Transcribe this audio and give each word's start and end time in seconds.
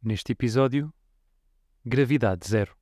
Neste 0.00 0.30
episódio, 0.30 0.94
gravidade 1.84 2.46
zero. 2.48 2.72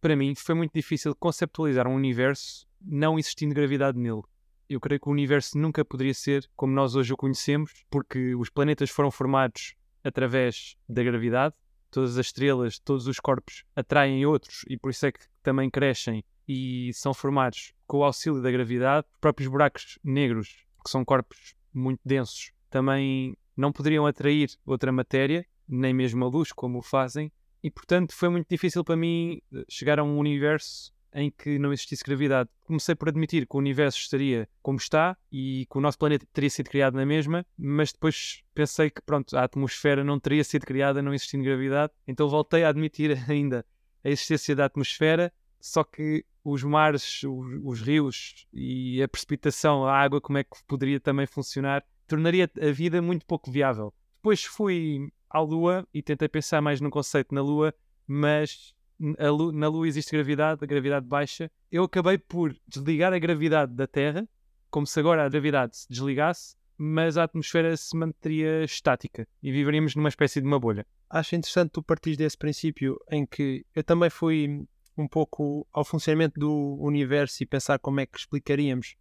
Para 0.00 0.16
mim, 0.16 0.34
foi 0.34 0.54
muito 0.54 0.72
difícil 0.72 1.14
conceptualizar 1.14 1.86
um 1.86 1.94
universo 1.94 2.66
não 2.80 3.18
existindo 3.18 3.54
gravidade 3.54 3.98
nele. 3.98 4.22
Eu 4.66 4.80
creio 4.80 4.98
que 4.98 5.08
o 5.08 5.12
universo 5.12 5.58
nunca 5.58 5.84
poderia 5.84 6.14
ser 6.14 6.48
como 6.56 6.72
nós 6.72 6.94
hoje 6.94 7.12
o 7.12 7.16
conhecemos, 7.16 7.84
porque 7.90 8.34
os 8.34 8.48
planetas 8.48 8.88
foram 8.88 9.10
formados 9.10 9.74
através 10.02 10.76
da 10.88 11.02
gravidade. 11.02 11.54
Todas 11.90 12.18
as 12.18 12.26
estrelas, 12.26 12.78
todos 12.78 13.06
os 13.06 13.18
corpos 13.18 13.64
atraem 13.74 14.24
outros 14.26 14.64
e 14.68 14.76
por 14.76 14.90
isso 14.90 15.06
é 15.06 15.12
que 15.12 15.20
também 15.42 15.70
crescem 15.70 16.22
e 16.46 16.90
são 16.94 17.12
formados 17.12 17.72
com 17.86 17.98
o 17.98 18.04
auxílio 18.04 18.42
da 18.42 18.50
gravidade. 18.50 19.06
Os 19.12 19.20
próprios 19.20 19.50
buracos 19.50 19.98
negros, 20.02 20.66
que 20.84 20.90
são 20.90 21.04
corpos 21.04 21.54
muito 21.72 22.00
densos, 22.04 22.52
também 22.70 23.36
não 23.56 23.72
poderiam 23.72 24.06
atrair 24.06 24.50
outra 24.64 24.92
matéria, 24.92 25.46
nem 25.66 25.92
mesmo 25.92 26.24
a 26.24 26.28
luz, 26.28 26.52
como 26.52 26.78
o 26.78 26.82
fazem, 26.82 27.32
e 27.62 27.70
portanto 27.70 28.14
foi 28.14 28.28
muito 28.28 28.46
difícil 28.48 28.84
para 28.84 28.96
mim 28.96 29.40
eh, 29.52 29.64
chegar 29.68 29.98
a 29.98 30.04
um 30.04 30.18
universo 30.18 30.92
em 31.14 31.30
que 31.30 31.58
não 31.58 31.72
existisse 31.72 32.04
gravidade. 32.04 32.50
Comecei 32.64 32.94
por 32.94 33.08
admitir 33.08 33.46
que 33.46 33.56
o 33.56 33.58
universo 33.58 33.98
estaria 33.98 34.48
como 34.62 34.78
está 34.78 35.16
e 35.32 35.66
que 35.70 35.78
o 35.78 35.80
nosso 35.80 35.98
planeta 35.98 36.26
teria 36.32 36.50
sido 36.50 36.68
criado 36.68 36.94
na 36.94 37.06
mesma, 37.06 37.44
mas 37.56 37.92
depois 37.92 38.42
pensei 38.54 38.90
que 38.90 39.00
pronto, 39.02 39.36
a 39.36 39.44
atmosfera 39.44 40.04
não 40.04 40.18
teria 40.18 40.44
sido 40.44 40.66
criada 40.66 41.02
não 41.02 41.14
existindo 41.14 41.44
gravidade, 41.44 41.92
então 42.06 42.28
voltei 42.28 42.64
a 42.64 42.68
admitir 42.68 43.18
ainda 43.30 43.64
a 44.04 44.08
existência 44.08 44.54
da 44.54 44.66
atmosfera, 44.66 45.32
só 45.60 45.82
que 45.82 46.24
os 46.44 46.62
mares, 46.62 47.22
os, 47.24 47.60
os 47.64 47.80
rios 47.80 48.46
e 48.52 49.02
a 49.02 49.08
precipitação, 49.08 49.84
a 49.84 49.98
água, 49.98 50.20
como 50.20 50.38
é 50.38 50.44
que 50.44 50.56
poderia 50.66 51.00
também 51.00 51.26
funcionar, 51.26 51.84
tornaria 52.06 52.50
a 52.60 52.70
vida 52.70 53.02
muito 53.02 53.26
pouco 53.26 53.50
viável. 53.50 53.92
Depois 54.16 54.44
fui 54.44 55.12
à 55.28 55.40
Lua 55.40 55.86
e 55.92 56.02
tentei 56.02 56.28
pensar 56.28 56.60
mais 56.60 56.80
no 56.80 56.90
conceito 56.90 57.34
na 57.34 57.42
Lua, 57.42 57.74
mas 58.06 58.74
Lua, 58.98 59.52
na 59.52 59.68
Lua 59.68 59.86
existe 59.86 60.12
gravidade, 60.12 60.60
a 60.62 60.66
gravidade 60.66 61.06
baixa. 61.06 61.50
Eu 61.70 61.84
acabei 61.84 62.18
por 62.18 62.54
desligar 62.66 63.12
a 63.12 63.18
gravidade 63.18 63.72
da 63.74 63.86
Terra, 63.86 64.28
como 64.70 64.86
se 64.86 64.98
agora 64.98 65.24
a 65.24 65.28
gravidade 65.28 65.76
se 65.76 65.86
desligasse, 65.88 66.56
mas 66.76 67.16
a 67.16 67.24
atmosfera 67.24 67.76
se 67.76 67.96
manteria 67.96 68.64
estática 68.64 69.26
e 69.42 69.50
viveríamos 69.50 69.94
numa 69.94 70.08
espécie 70.08 70.40
de 70.40 70.46
uma 70.46 70.58
bolha. 70.58 70.86
Acho 71.10 71.34
interessante 71.36 71.70
tu 71.70 71.82
partir 71.82 72.16
desse 72.16 72.36
princípio 72.36 72.98
em 73.10 73.26
que 73.26 73.64
eu 73.74 73.82
também 73.82 74.10
fui 74.10 74.64
um 74.96 75.08
pouco 75.08 75.66
ao 75.72 75.84
funcionamento 75.84 76.38
do 76.38 76.76
universo 76.80 77.42
e 77.42 77.46
pensar 77.46 77.78
como 77.78 78.00
é 78.00 78.06
que 78.06 78.18
explicaríamos 78.18 78.96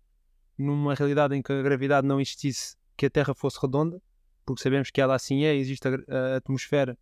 numa 0.58 0.96
realidade 0.96 1.36
em 1.36 1.42
que 1.42 1.52
a 1.52 1.62
gravidade 1.62 2.08
não 2.08 2.20
existisse 2.22 2.76
que 2.96 3.06
a 3.06 3.10
Terra 3.10 3.34
fosse 3.36 3.60
redonda, 3.62 4.02
porque 4.46 4.64
sabemos 4.64 4.90
que 4.90 5.02
ela 5.02 5.16
assim 5.16 5.44
é, 5.44 5.56
existe 5.56 5.88
a, 5.88 5.92
a 5.92 6.36
atmosfera 6.38 6.98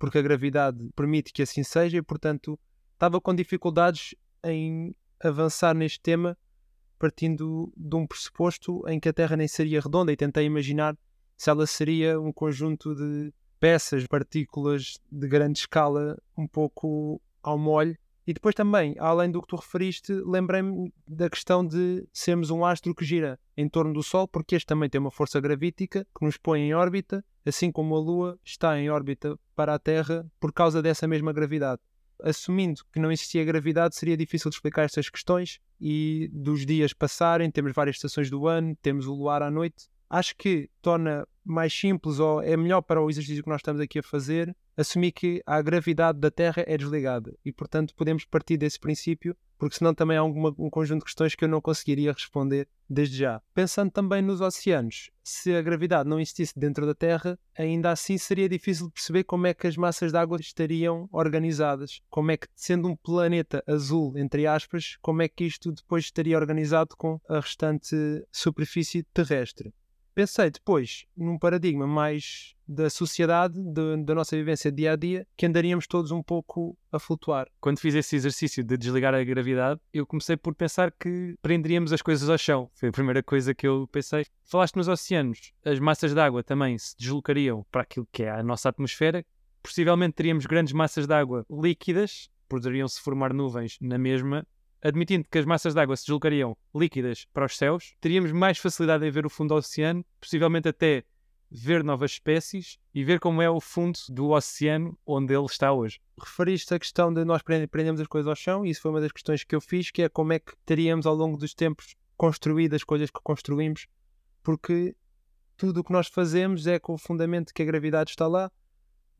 porque 0.00 0.18
a 0.18 0.22
gravidade 0.22 0.90
permite 0.96 1.32
que 1.32 1.42
assim 1.42 1.62
seja 1.62 1.98
e, 1.98 2.02
portanto, 2.02 2.58
estava 2.94 3.20
com 3.20 3.32
dificuldades 3.32 4.14
em 4.42 4.96
avançar 5.22 5.74
neste 5.74 6.00
tema 6.00 6.36
partindo 6.98 7.72
de 7.76 7.96
um 7.96 8.06
pressuposto 8.06 8.86
em 8.88 8.98
que 8.98 9.08
a 9.08 9.12
Terra 9.12 9.36
nem 9.36 9.48
seria 9.48 9.80
redonda 9.80 10.12
e 10.12 10.16
tentei 10.16 10.44
imaginar 10.44 10.96
se 11.36 11.48
ela 11.48 11.66
seria 11.66 12.20
um 12.20 12.30
conjunto 12.30 12.94
de 12.94 13.32
peças, 13.58 14.06
partículas 14.06 14.98
de 15.10 15.26
grande 15.26 15.60
escala, 15.60 16.18
um 16.36 16.46
pouco 16.46 17.20
ao 17.42 17.58
molho. 17.58 17.96
E 18.26 18.34
depois 18.34 18.54
também, 18.54 18.94
além 18.98 19.30
do 19.30 19.40
que 19.40 19.48
tu 19.48 19.56
referiste, 19.56 20.12
lembrei-me 20.12 20.92
da 21.08 21.28
questão 21.30 21.66
de 21.66 22.06
sermos 22.12 22.50
um 22.50 22.64
astro 22.64 22.94
que 22.94 23.04
gira 23.04 23.40
em 23.56 23.68
torno 23.68 23.94
do 23.94 24.02
Sol, 24.02 24.28
porque 24.28 24.54
este 24.54 24.66
também 24.66 24.90
tem 24.90 25.00
uma 25.00 25.10
força 25.10 25.40
gravítica 25.40 26.06
que 26.16 26.24
nos 26.24 26.36
põe 26.36 26.60
em 26.60 26.74
órbita, 26.74 27.24
assim 27.44 27.70
como 27.70 27.94
a 27.94 27.98
Lua 27.98 28.38
está 28.44 28.78
em 28.78 28.90
órbita 28.90 29.38
para 29.54 29.74
a 29.74 29.78
Terra 29.78 30.26
por 30.38 30.52
causa 30.52 30.82
dessa 30.82 31.06
mesma 31.06 31.32
gravidade. 31.32 31.80
Assumindo 32.22 32.82
que 32.92 33.00
não 33.00 33.10
existia 33.10 33.44
gravidade, 33.44 33.96
seria 33.96 34.16
difícil 34.16 34.50
de 34.50 34.56
explicar 34.56 34.82
estas 34.82 35.08
questões 35.08 35.58
e 35.80 36.28
dos 36.32 36.66
dias 36.66 36.92
passarem, 36.92 37.50
temos 37.50 37.72
várias 37.72 37.96
estações 37.96 38.30
do 38.30 38.46
ano, 38.46 38.76
temos 38.82 39.06
o 39.06 39.14
luar 39.14 39.42
à 39.42 39.50
noite. 39.50 39.88
Acho 40.08 40.36
que 40.36 40.68
torna 40.82 41.26
mais 41.44 41.72
simples 41.72 42.18
ou 42.18 42.42
é 42.42 42.56
melhor 42.56 42.82
para 42.82 43.00
o 43.00 43.08
exercício 43.08 43.42
que 43.42 43.48
nós 43.48 43.60
estamos 43.60 43.80
aqui 43.80 44.00
a 44.00 44.02
fazer 44.02 44.54
assumir 44.76 45.12
que 45.12 45.42
a 45.46 45.60
gravidade 45.60 46.18
da 46.18 46.30
Terra 46.30 46.64
é 46.66 46.76
desligada 46.76 47.36
e, 47.44 47.52
portanto, 47.52 47.94
podemos 47.94 48.24
partir 48.24 48.56
desse 48.56 48.78
princípio, 48.78 49.36
porque 49.60 49.76
senão 49.76 49.94
também 49.94 50.16
há 50.16 50.20
alguma, 50.20 50.54
um 50.58 50.70
conjunto 50.70 51.00
de 51.00 51.04
questões 51.04 51.34
que 51.34 51.44
eu 51.44 51.48
não 51.48 51.60
conseguiria 51.60 52.12
responder 52.12 52.66
desde 52.88 53.18
já. 53.18 53.42
Pensando 53.54 53.90
também 53.90 54.22
nos 54.22 54.40
oceanos, 54.40 55.10
se 55.22 55.54
a 55.54 55.60
gravidade 55.60 56.08
não 56.08 56.18
existisse 56.18 56.58
dentro 56.58 56.86
da 56.86 56.94
Terra, 56.94 57.38
ainda 57.56 57.90
assim 57.92 58.16
seria 58.16 58.48
difícil 58.48 58.90
perceber 58.90 59.22
como 59.24 59.46
é 59.46 59.52
que 59.52 59.66
as 59.66 59.76
massas 59.76 60.12
de 60.12 60.18
água 60.18 60.38
estariam 60.40 61.06
organizadas, 61.12 62.00
como 62.08 62.30
é 62.30 62.38
que, 62.38 62.48
sendo 62.56 62.88
um 62.88 62.96
planeta 62.96 63.62
azul, 63.66 64.16
entre 64.16 64.46
aspas, 64.46 64.96
como 65.02 65.20
é 65.20 65.28
que 65.28 65.44
isto 65.44 65.70
depois 65.70 66.06
estaria 66.06 66.38
organizado 66.38 66.96
com 66.96 67.20
a 67.28 67.38
restante 67.38 67.94
superfície 68.32 69.02
terrestre. 69.12 69.74
Pensei 70.14 70.50
depois 70.50 71.06
num 71.16 71.38
paradigma 71.38 71.86
mais 71.86 72.54
da 72.66 72.88
sociedade, 72.88 73.60
de, 73.60 74.04
da 74.04 74.14
nossa 74.14 74.36
vivência 74.36 74.70
dia 74.70 74.92
a 74.92 74.96
dia, 74.96 75.26
que 75.36 75.46
andaríamos 75.46 75.86
todos 75.86 76.10
um 76.10 76.22
pouco 76.22 76.76
a 76.92 76.98
flutuar. 76.98 77.48
Quando 77.60 77.80
fiz 77.80 77.94
esse 77.94 78.14
exercício 78.14 78.62
de 78.62 78.76
desligar 78.76 79.14
a 79.14 79.24
gravidade, 79.24 79.80
eu 79.92 80.06
comecei 80.06 80.36
por 80.36 80.54
pensar 80.54 80.92
que 80.92 81.34
prenderíamos 81.42 81.92
as 81.92 82.02
coisas 82.02 82.28
ao 82.28 82.38
chão. 82.38 82.70
Foi 82.74 82.88
a 82.88 82.92
primeira 82.92 83.22
coisa 83.22 83.54
que 83.54 83.66
eu 83.66 83.88
pensei. 83.90 84.24
Falaste 84.44 84.76
nos 84.76 84.88
oceanos, 84.88 85.52
as 85.64 85.80
massas 85.80 86.14
de 86.14 86.20
água 86.20 86.42
também 86.44 86.78
se 86.78 86.96
deslocariam 86.96 87.66
para 87.70 87.82
aquilo 87.82 88.06
que 88.12 88.22
é 88.22 88.30
a 88.30 88.42
nossa 88.42 88.68
atmosfera. 88.68 89.24
Possivelmente 89.62 90.14
teríamos 90.14 90.46
grandes 90.46 90.72
massas 90.72 91.06
de 91.06 91.14
água 91.14 91.44
líquidas, 91.50 92.30
poderiam 92.48 92.88
se 92.88 93.00
formar 93.00 93.32
nuvens 93.32 93.78
na 93.80 93.98
mesma, 93.98 94.46
admitindo 94.82 95.26
que 95.30 95.38
as 95.38 95.44
massas 95.44 95.74
de 95.74 95.80
água 95.80 95.96
se 95.96 96.04
deslocariam 96.04 96.56
líquidas 96.74 97.26
para 97.32 97.46
os 97.46 97.56
céus, 97.56 97.94
teríamos 98.00 98.32
mais 98.32 98.58
facilidade 98.58 99.06
em 99.06 99.10
ver 99.10 99.26
o 99.26 99.30
fundo 99.30 99.48
do 99.48 99.54
oceano, 99.56 100.04
possivelmente 100.20 100.68
até 100.68 101.04
ver 101.50 101.82
novas 101.82 102.12
espécies 102.12 102.78
e 102.94 103.02
ver 103.02 103.18
como 103.18 103.42
é 103.42 103.50
o 103.50 103.60
fundo 103.60 103.98
do 104.08 104.30
oceano 104.30 104.96
onde 105.04 105.34
ele 105.34 105.46
está 105.46 105.72
hoje. 105.72 106.00
Referiste 106.18 106.72
a 106.72 106.78
questão 106.78 107.12
de 107.12 107.24
nós 107.24 107.42
prendemos 107.42 108.00
as 108.00 108.06
coisas 108.06 108.28
ao 108.28 108.36
chão, 108.36 108.64
e 108.64 108.70
isso 108.70 108.82
foi 108.82 108.90
uma 108.90 109.00
das 109.00 109.10
questões 109.10 109.42
que 109.42 109.54
eu 109.54 109.60
fiz, 109.60 109.90
que 109.90 110.02
é 110.02 110.08
como 110.08 110.32
é 110.32 110.38
que 110.38 110.52
teríamos 110.64 111.06
ao 111.06 111.14
longo 111.14 111.36
dos 111.36 111.52
tempos 111.52 111.96
construído 112.16 112.74
as 112.74 112.84
coisas 112.84 113.10
que 113.10 113.20
construímos, 113.22 113.86
porque 114.42 114.94
tudo 115.56 115.80
o 115.80 115.84
que 115.84 115.92
nós 115.92 116.06
fazemos 116.06 116.66
é 116.66 116.78
com 116.78 116.94
o 116.94 116.98
fundamento 116.98 117.52
que 117.52 117.62
a 117.62 117.66
gravidade 117.66 118.10
está 118.10 118.26
lá, 118.26 118.50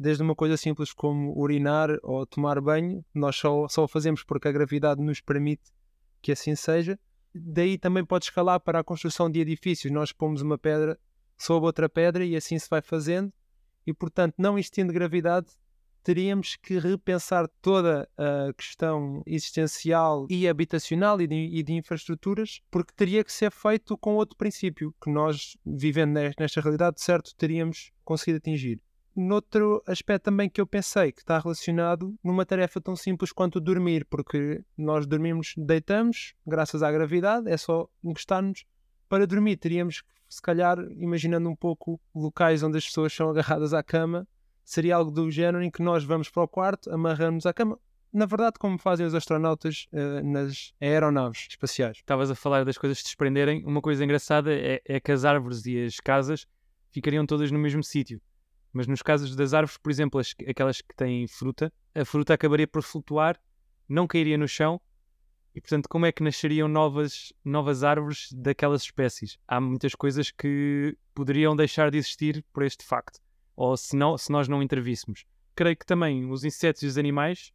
desde 0.00 0.22
uma 0.22 0.34
coisa 0.34 0.56
simples 0.56 0.94
como 0.94 1.38
urinar 1.38 1.90
ou 2.02 2.24
tomar 2.24 2.58
banho, 2.58 3.04
nós 3.14 3.36
só, 3.36 3.68
só 3.68 3.84
o 3.84 3.88
fazemos 3.88 4.24
porque 4.24 4.48
a 4.48 4.52
gravidade 4.52 5.02
nos 5.02 5.20
permite 5.20 5.70
que 6.22 6.32
assim 6.32 6.56
seja. 6.56 6.98
Daí 7.34 7.76
também 7.76 8.02
pode 8.02 8.24
escalar 8.24 8.58
para 8.60 8.78
a 8.78 8.84
construção 8.84 9.30
de 9.30 9.40
edifícios. 9.40 9.92
Nós 9.92 10.10
pomos 10.10 10.40
uma 10.40 10.56
pedra 10.56 10.98
sob 11.36 11.66
outra 11.66 11.86
pedra 11.86 12.24
e 12.24 12.34
assim 12.34 12.58
se 12.58 12.66
vai 12.70 12.80
fazendo. 12.80 13.30
E 13.86 13.92
portanto, 13.92 14.36
não 14.38 14.58
existindo 14.58 14.90
gravidade, 14.90 15.48
teríamos 16.02 16.56
que 16.56 16.78
repensar 16.78 17.46
toda 17.60 18.08
a 18.16 18.54
questão 18.54 19.22
existencial 19.26 20.26
e 20.30 20.48
habitacional 20.48 21.20
e 21.20 21.26
de, 21.26 21.34
e 21.34 21.62
de, 21.62 21.74
infraestruturas, 21.74 22.62
porque 22.70 22.94
teria 22.96 23.22
que 23.22 23.30
ser 23.30 23.50
feito 23.50 23.98
com 23.98 24.14
outro 24.14 24.34
princípio, 24.34 24.94
que 24.98 25.10
nós, 25.10 25.58
vivendo 25.64 26.14
nesta 26.38 26.62
realidade, 26.62 27.02
certo, 27.02 27.34
teríamos 27.36 27.92
conseguido 28.02 28.38
atingir 28.38 28.80
noutro 29.14 29.82
aspecto 29.86 30.24
também 30.24 30.48
que 30.48 30.60
eu 30.60 30.66
pensei 30.66 31.12
que 31.12 31.20
está 31.20 31.38
relacionado 31.38 32.14
numa 32.22 32.46
tarefa 32.46 32.80
tão 32.80 32.94
simples 32.94 33.32
quanto 33.32 33.60
dormir, 33.60 34.04
porque 34.04 34.62
nós 34.76 35.06
dormimos, 35.06 35.54
deitamos, 35.56 36.34
graças 36.46 36.82
à 36.82 36.90
gravidade, 36.90 37.50
é 37.50 37.56
só 37.56 37.88
encostar-nos. 38.02 38.64
Para 39.08 39.26
dormir, 39.26 39.56
teríamos, 39.56 40.02
se 40.28 40.40
calhar, 40.40 40.78
imaginando 40.96 41.48
um 41.48 41.56
pouco 41.56 42.00
locais 42.14 42.62
onde 42.62 42.78
as 42.78 42.84
pessoas 42.84 43.12
são 43.12 43.30
agarradas 43.30 43.74
à 43.74 43.82
cama, 43.82 44.26
seria 44.64 44.96
algo 44.96 45.10
do 45.10 45.30
género 45.30 45.62
em 45.62 45.70
que 45.70 45.82
nós 45.82 46.04
vamos 46.04 46.28
para 46.28 46.44
o 46.44 46.48
quarto, 46.48 46.90
amarramos 46.92 47.44
à 47.46 47.52
cama. 47.52 47.78
Na 48.12 48.26
verdade, 48.26 48.58
como 48.58 48.76
fazem 48.78 49.06
os 49.06 49.14
astronautas 49.14 49.86
uh, 49.92 50.24
nas 50.26 50.72
aeronaves 50.80 51.46
espaciais. 51.48 51.98
Estavas 51.98 52.30
a 52.30 52.34
falar 52.34 52.64
das 52.64 52.76
coisas 52.76 52.98
se 52.98 53.04
desprenderem. 53.04 53.64
Uma 53.64 53.80
coisa 53.80 54.04
engraçada 54.04 54.52
é, 54.52 54.80
é 54.84 54.98
que 54.98 55.12
as 55.12 55.24
árvores 55.24 55.64
e 55.66 55.84
as 55.84 55.96
casas 56.00 56.44
ficariam 56.90 57.24
todas 57.24 57.52
no 57.52 57.58
mesmo 57.58 57.84
sítio 57.84 58.20
mas 58.72 58.86
nos 58.86 59.02
casos 59.02 59.34
das 59.34 59.54
árvores, 59.54 59.78
por 59.78 59.90
exemplo, 59.90 60.20
as, 60.20 60.34
aquelas 60.48 60.80
que 60.80 60.94
têm 60.94 61.26
fruta, 61.26 61.72
a 61.94 62.04
fruta 62.04 62.34
acabaria 62.34 62.66
por 62.66 62.82
flutuar, 62.82 63.40
não 63.88 64.06
cairia 64.06 64.38
no 64.38 64.46
chão, 64.46 64.80
e 65.54 65.60
portanto, 65.60 65.88
como 65.88 66.06
é 66.06 66.12
que 66.12 66.22
nasceriam 66.22 66.68
novas, 66.68 67.32
novas 67.44 67.82
árvores 67.82 68.28
daquelas 68.32 68.82
espécies? 68.82 69.36
Há 69.48 69.60
muitas 69.60 69.94
coisas 69.94 70.30
que 70.30 70.96
poderiam 71.12 71.56
deixar 71.56 71.90
de 71.90 71.98
existir 71.98 72.44
por 72.52 72.62
este 72.62 72.84
facto, 72.84 73.18
ou 73.56 73.76
se, 73.76 73.96
não, 73.96 74.16
se 74.16 74.30
nós 74.30 74.46
não 74.46 74.62
intervíssemos. 74.62 75.24
creio 75.56 75.76
que 75.76 75.84
também 75.84 76.30
os 76.30 76.44
insetos 76.44 76.82
e 76.82 76.86
os 76.86 76.96
animais 76.96 77.52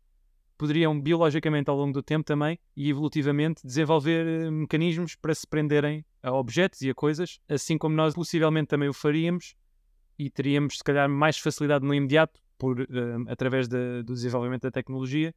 poderiam 0.57 0.99
biologicamente 0.99 1.69
ao 1.69 1.75
longo 1.75 1.93
do 1.93 2.03
tempo 2.03 2.25
também 2.25 2.59
e 2.75 2.89
evolutivamente 2.89 3.65
desenvolver 3.65 4.25
eh, 4.25 4.51
mecanismos 4.51 5.15
para 5.15 5.35
se 5.35 5.45
prenderem 5.45 6.05
a 6.21 6.31
objetos 6.31 6.81
e 6.81 6.89
a 6.89 6.93
coisas, 6.93 7.39
assim 7.47 7.77
como 7.77 7.95
nós 7.95 8.13
possivelmente 8.13 8.67
também 8.67 8.89
o 8.89 8.93
faríamos 8.93 9.55
e 10.17 10.29
teríamos 10.29 10.77
se 10.77 10.83
calhar 10.83 11.09
mais 11.09 11.37
facilidade 11.37 11.85
no 11.85 11.93
imediato 11.93 12.41
por, 12.57 12.79
uh, 12.81 12.85
através 13.27 13.67
de, 13.67 14.03
do 14.03 14.13
desenvolvimento 14.13 14.63
da 14.63 14.71
tecnologia. 14.71 15.33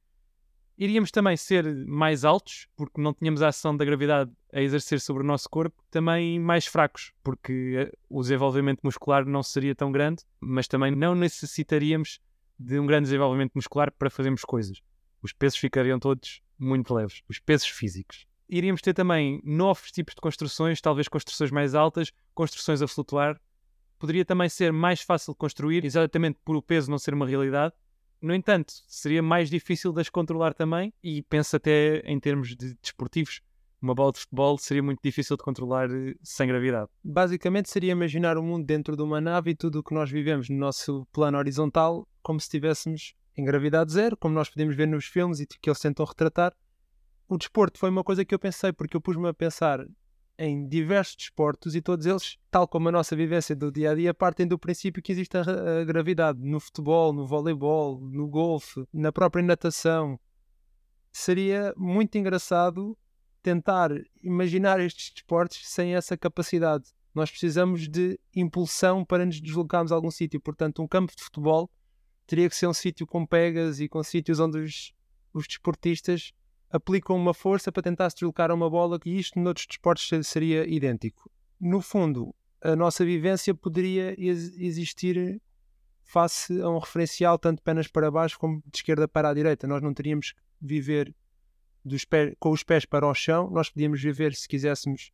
Iríamos 0.76 1.10
também 1.10 1.36
ser 1.36 1.64
mais 1.86 2.25
altos, 2.25 2.69
porque 2.76 3.00
não 3.00 3.12
tínhamos 3.12 3.42
a 3.42 3.48
ação 3.48 3.76
da 3.76 3.84
gravidade 3.84 4.30
a 4.52 4.62
exercer 4.62 5.00
sobre 5.00 5.25
o 5.25 5.26
nosso 5.26 5.50
corpo, 5.50 5.82
também 5.90 6.38
mais 6.38 6.66
fracos, 6.66 7.12
porque 7.22 7.90
uh, 7.90 7.98
o 8.08 8.22
desenvolvimento 8.22 8.80
muscular 8.82 9.26
não 9.26 9.42
seria 9.42 9.75
tão 9.75 9.90
grande, 9.90 10.22
mas 10.40 10.69
também 10.69 10.94
não 10.94 11.14
necessitaríamos 11.14 12.20
de 12.58 12.78
um 12.78 12.86
grande 12.86 13.04
desenvolvimento 13.04 13.52
muscular 13.54 13.92
para 13.92 14.10
fazermos 14.10 14.42
coisas. 14.42 14.80
Os 15.22 15.32
pesos 15.32 15.58
ficariam 15.58 15.98
todos 15.98 16.40
muito 16.58 16.94
leves, 16.94 17.22
os 17.28 17.38
pesos 17.38 17.69
físicos. 17.69 18.26
Iríamos 18.48 18.80
ter 18.80 18.94
também 18.94 19.40
novos 19.44 19.90
tipos 19.92 20.14
de 20.14 20.20
construções, 20.20 20.80
talvez 20.80 21.06
construções 21.06 21.50
mais 21.50 21.75
altas, 21.75 22.10
construções 22.34 22.80
a 22.80 22.88
flutuar. 22.88 23.38
Poderia 23.99 24.25
também 24.25 24.49
ser 24.49 24.73
mais 24.73 25.00
fácil 25.00 25.33
de 25.33 25.39
construir, 25.39 25.85
exatamente 25.85 26.39
por 26.45 26.56
o 26.56 26.62
peso 26.62 26.91
não 26.91 26.99
ser 26.99 27.15
uma 27.15 27.27
realidade. 27.27 27.75
No 28.21 28.35
entanto, 28.35 28.73
seria 28.87 29.23
mais 29.23 29.49
difícil 29.50 29.93
de 29.93 30.00
as 30.00 30.09
controlar 30.09 30.55
também, 30.55 30.93
e 31.03 31.23
penso 31.23 31.56
até 31.56 31.99
em 32.00 32.19
termos 32.19 32.56
de 32.56 32.75
desportivos. 32.83 33.41
Uma 33.81 33.95
bola 33.95 34.12
de 34.12 34.19
futebol 34.21 34.59
seria 34.59 34.83
muito 34.83 35.00
difícil 35.03 35.37
de 35.37 35.43
controlar 35.45 35.89
eh, 35.89 36.15
sem 36.21 36.49
gravidade. 36.49 36.91
Basicamente 37.03 37.71
seria 37.71 37.93
imaginar 37.93 38.37
o 38.37 38.43
mundo 38.43 38.67
dentro 38.67 38.97
de 38.97 39.03
uma 39.03 39.21
nave 39.21 39.53
e 39.53 39.55
tudo 39.55 39.79
o 39.79 39.83
que 39.85 39.95
nós 39.95 40.11
vivemos 40.11 40.49
no 40.49 40.56
nosso 40.56 41.06
plano 41.12 41.39
horizontal 41.39 42.09
como 42.21 42.41
se 42.41 42.47
estivéssemos 42.47 43.15
em 43.37 43.45
gravidade 43.45 43.93
zero, 43.93 44.17
como 44.17 44.35
nós 44.35 44.50
podemos 44.50 44.75
ver 44.75 44.89
nos 44.89 45.05
filmes 45.05 45.39
e 45.39 45.47
que 45.47 45.71
eles 45.71 45.79
tentam 45.79 46.05
retratar. 46.05 46.53
O 47.29 47.39
desporto 47.39 47.79
foi 47.79 47.89
uma 47.89 48.03
coisa 48.03 48.25
que 48.25 48.35
eu 48.35 48.39
pensei, 48.39 48.73
porque 48.73 48.97
eu 48.97 49.00
pus-me 49.00 49.29
a 49.29 49.35
pensar 49.35 49.87
em 50.38 50.69
diversos 50.69 51.17
desportos 51.17 51.75
e 51.75 51.82
todos 51.82 52.06
eles, 52.06 52.38
tal 52.50 52.69
como 52.69 52.88
a 52.88 52.93
nossa 52.93 53.17
vivência 53.17 53.56
do 53.56 53.73
dia 53.73 53.90
a 53.90 53.94
dia, 53.94 54.14
partem 54.14 54.46
do 54.46 54.58
princípio 54.58 55.02
que 55.02 55.11
existe 55.11 55.37
a, 55.37 55.85
gravidade 55.85 56.38
no 56.40 56.61
futebol, 56.61 57.12
no 57.12 57.26
voleibol, 57.26 58.00
no 58.00 58.29
golfe, 58.29 58.87
na 58.93 59.11
própria 59.11 59.43
natação. 59.43 60.19
Seria 61.11 61.75
muito 61.76 62.17
engraçado 62.17 62.96
tentar 63.43 63.90
imaginar 64.23 64.79
estes 64.79 65.12
desportos 65.12 65.61
sem 65.64 65.96
essa 65.96 66.17
capacidade. 66.17 66.85
Nós 67.12 67.31
precisamos 67.31 67.88
de 67.88 68.19
impulsão 68.35 69.05
para 69.05 69.26
nos 69.26 69.40
deslocarmos 69.40 69.90
a 69.90 69.96
algum 69.96 70.11
sítio. 70.11 70.40
Portanto, 70.40 70.81
um 70.82 70.87
campo 70.87 71.12
de 71.17 71.23
futebol 71.23 71.69
teria 72.26 72.49
que 72.49 72.55
ser 72.55 72.69
um 72.69 72.75
sítio 72.75 73.06
com 73.06 73.26
pegas 73.26 73.81
e 73.81 73.88
com 73.88 74.02
sítios 74.05 74.38
onde 74.38 74.58
os, 74.58 74.93
os 75.35 75.49
desportistas 75.49 76.32
aplicam 76.70 77.17
uma 77.17 77.35
força 77.35 77.73
para 77.73 77.82
tentar 77.82 78.11
se 78.11 78.17
deslocar 78.17 78.50
a 78.50 78.55
uma 78.55 78.69
bola 78.69 78.99
e 79.05 79.19
isto 79.19 79.38
noutros 79.38 79.67
desportos 79.67 80.09
seria 80.26 80.67
idêntico. 80.69 81.31
No 81.61 81.81
fundo, 81.81 82.35
a 82.61 82.76
nossa 82.76 83.05
vivência 83.05 83.55
poderia 83.55 84.15
ex 84.19 84.56
existir 84.59 85.41
face 86.03 86.61
a 86.61 86.69
um 86.69 86.79
referencial 86.79 87.38
tanto 87.38 87.62
pernas 87.62 87.87
para 87.87 88.11
baixo 88.11 88.38
como 88.38 88.62
de 88.67 88.79
esquerda 88.79 89.06
para 89.06 89.29
a 89.29 89.35
direita. 89.35 89.67
Nós 89.67 89.82
não 89.82 89.93
teríamos 89.93 90.32
que 90.32 90.38
viver 90.61 91.15
pés, 92.09 92.35
com 92.38 92.50
os 92.50 92.62
pés 92.62 92.85
para 92.85 93.06
o 93.06 93.14
chão, 93.14 93.50
nós 93.50 93.71
podíamos 93.71 94.00
viver, 94.00 94.35
se 94.35 94.49
quiséssemos, 94.49 95.12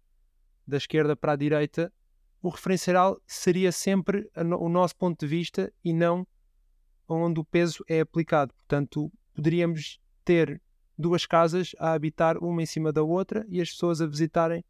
da 0.66 0.76
esquerda 0.76 1.14
para 1.16 1.32
a 1.32 1.36
direita. 1.36 1.92
O 2.40 2.48
referencial 2.48 3.20
seria 3.26 3.72
sempre 3.72 4.30
o 4.36 4.68
nosso 4.68 4.96
ponto 4.96 5.20
de 5.20 5.26
vista 5.26 5.72
e 5.84 5.92
não 5.92 6.26
onde 7.08 7.40
o 7.40 7.44
peso 7.44 7.84
é 7.88 8.00
aplicado. 8.00 8.54
Portanto, 8.54 9.12
poderíamos 9.34 10.00
ter 10.24 10.60
duas 10.96 11.26
casas 11.26 11.72
a 11.78 11.92
habitar 11.92 12.38
uma 12.38 12.62
em 12.62 12.66
cima 12.66 12.92
da 12.92 13.02
outra 13.02 13.44
e 13.48 13.60
as 13.60 13.70
pessoas 13.70 14.00
a 14.00 14.06
visitarem 14.06 14.64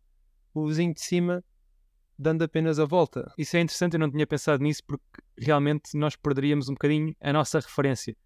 o 0.53 0.67
vizinho 0.67 0.95
de 0.95 1.01
cima 1.01 1.45
dando 2.19 2.43
apenas 2.43 2.79
a 2.79 2.85
volta. 2.85 3.33
Isso 3.37 3.57
é 3.57 3.61
interessante, 3.61 3.95
eu 3.95 4.01
não 4.01 4.11
tinha 4.11 4.27
pensado 4.27 4.63
nisso 4.63 4.83
porque 4.87 5.05
realmente 5.37 5.97
nós 5.97 6.17
perderíamos 6.17 6.69
um 6.69 6.75
bocadinho 6.75 7.15
a 7.21 7.33
nossa 7.33 7.59
referência. 7.59 8.17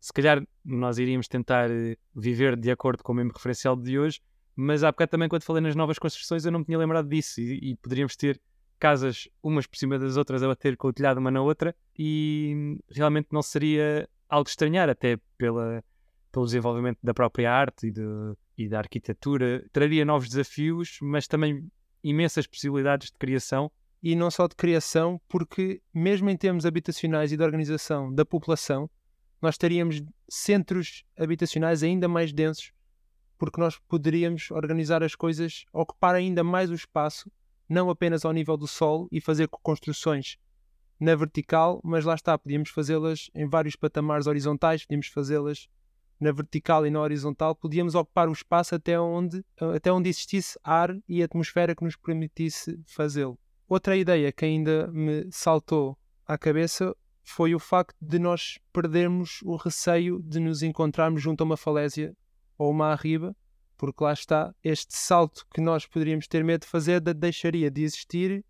Se 0.00 0.12
calhar 0.12 0.44
nós 0.64 0.98
iríamos 0.98 1.28
tentar 1.28 1.70
eh, 1.70 1.96
viver 2.14 2.56
de 2.56 2.70
acordo 2.70 3.02
com 3.02 3.12
o 3.12 3.14
mesmo 3.14 3.32
referencial 3.32 3.76
de 3.76 3.98
hoje, 3.98 4.20
mas 4.54 4.82
há 4.82 4.90
bocado 4.90 5.10
também 5.10 5.28
quando 5.28 5.42
falei 5.42 5.62
nas 5.62 5.76
novas 5.76 5.98
construções 5.98 6.44
eu 6.44 6.52
não 6.52 6.60
me 6.60 6.64
tinha 6.64 6.78
lembrado 6.78 7.08
disso 7.08 7.40
e, 7.40 7.72
e 7.72 7.76
poderíamos 7.76 8.16
ter 8.16 8.40
casas 8.78 9.28
umas 9.42 9.66
por 9.66 9.76
cima 9.76 9.98
das 9.98 10.16
outras 10.16 10.42
a 10.42 10.48
bater 10.48 10.76
com 10.76 10.88
o 10.88 10.92
telhado 10.92 11.18
uma 11.18 11.30
na 11.30 11.40
outra 11.40 11.74
e 11.98 12.78
realmente 12.90 13.28
não 13.30 13.42
seria 13.42 14.08
algo 14.28 14.48
estranhar, 14.48 14.88
até 14.88 15.18
pela, 15.38 15.82
pelo 16.36 16.44
desenvolvimento 16.44 16.98
da 17.02 17.14
própria 17.14 17.50
arte 17.50 17.86
e, 17.86 17.90
de, 17.90 18.02
e 18.58 18.68
da 18.68 18.76
arquitetura. 18.76 19.64
Traria 19.72 20.04
novos 20.04 20.28
desafios, 20.28 20.98
mas 21.00 21.26
também 21.26 21.66
imensas 22.04 22.46
possibilidades 22.46 23.10
de 23.10 23.16
criação. 23.16 23.72
E 24.02 24.14
não 24.14 24.30
só 24.30 24.46
de 24.46 24.54
criação, 24.54 25.18
porque 25.28 25.80
mesmo 25.94 26.28
em 26.28 26.36
termos 26.36 26.66
habitacionais 26.66 27.32
e 27.32 27.38
de 27.38 27.42
organização 27.42 28.14
da 28.14 28.22
população, 28.22 28.90
nós 29.40 29.56
teríamos 29.56 30.02
centros 30.28 31.04
habitacionais 31.18 31.82
ainda 31.82 32.06
mais 32.06 32.34
densos, 32.34 32.70
porque 33.38 33.58
nós 33.58 33.78
poderíamos 33.88 34.50
organizar 34.50 35.02
as 35.02 35.14
coisas, 35.14 35.64
ocupar 35.72 36.14
ainda 36.14 36.44
mais 36.44 36.70
o 36.70 36.74
espaço 36.74 37.32
não 37.66 37.88
apenas 37.88 38.26
ao 38.26 38.32
nível 38.32 38.58
do 38.58 38.68
solo 38.68 39.08
e 39.10 39.22
fazer 39.22 39.48
construções 39.48 40.36
na 41.00 41.14
vertical, 41.14 41.80
mas 41.82 42.04
lá 42.04 42.14
está, 42.14 42.36
podíamos 42.36 42.68
fazê-las 42.68 43.30
em 43.34 43.48
vários 43.48 43.74
patamares 43.74 44.26
horizontais, 44.26 44.84
podíamos 44.84 45.06
fazê-las 45.06 45.66
na 46.18 46.32
vertical 46.32 46.86
e 46.86 46.90
na 46.90 47.00
horizontal, 47.00 47.54
podíamos 47.54 47.94
ocupar 47.94 48.28
o 48.28 48.32
espaço 48.32 48.74
até 48.74 48.98
onde, 48.98 49.44
até 49.74 49.92
onde 49.92 50.08
existisse 50.08 50.58
ar 50.62 50.96
e 51.08 51.22
atmosfera 51.22 51.74
que 51.74 51.84
nos 51.84 51.96
permitisse 51.96 52.80
fazê-lo. 52.86 53.38
Outra 53.68 53.96
ideia 53.96 54.32
que 54.32 54.44
ainda 54.44 54.86
me 54.88 55.26
saltou 55.30 55.98
à 56.26 56.38
cabeça 56.38 56.94
foi 57.22 57.54
o 57.54 57.58
facto 57.58 57.96
de 58.00 58.18
nós 58.18 58.58
perdermos 58.72 59.40
o 59.42 59.56
receio 59.56 60.22
de 60.22 60.38
nos 60.38 60.62
encontrarmos 60.62 61.20
junto 61.20 61.42
a 61.42 61.44
uma 61.44 61.56
falésia 61.56 62.16
ou 62.56 62.70
uma 62.70 62.92
arriba 62.92 63.36
porque 63.76 64.02
lá 64.02 64.12
está, 64.12 64.54
este 64.64 64.96
salto 64.96 65.46
que 65.52 65.60
nós 65.60 65.86
poderíamos 65.86 66.26
ter 66.26 66.42
medo 66.42 66.62
de 66.62 66.68
fazer 66.68 67.00
deixaria 67.00 67.70
de 67.70 67.82
existir 67.82 68.44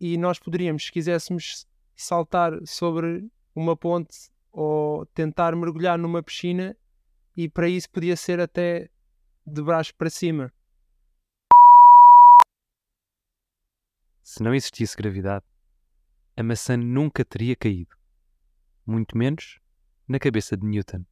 e 0.00 0.18
nós 0.18 0.38
poderíamos, 0.38 0.86
se 0.86 0.92
quiséssemos 0.92 1.66
saltar 1.94 2.52
sobre 2.66 3.28
uma 3.54 3.76
ponte 3.76 4.28
ou 4.54 5.04
tentar 5.06 5.54
mergulhar 5.56 5.98
numa 5.98 6.22
piscina, 6.22 6.76
e 7.36 7.48
para 7.48 7.68
isso 7.68 7.90
podia 7.90 8.16
ser 8.16 8.40
até 8.40 8.88
de 9.44 9.60
baixo 9.60 9.92
para 9.96 10.08
cima. 10.08 10.52
Se 14.22 14.42
não 14.42 14.54
existisse 14.54 14.96
gravidade, 14.96 15.44
a 16.36 16.42
maçã 16.42 16.76
nunca 16.76 17.24
teria 17.24 17.56
caído, 17.56 17.94
muito 18.86 19.18
menos 19.18 19.58
na 20.08 20.18
cabeça 20.18 20.56
de 20.56 20.64
Newton. 20.64 21.04